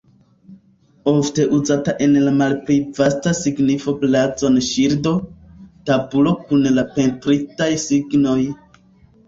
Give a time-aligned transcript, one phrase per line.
[1.11, 5.13] Ofte uzata en la malpli vasta signifo blazon-ŝildo,
[5.93, 8.41] tabulo kun la pentritaj signoj.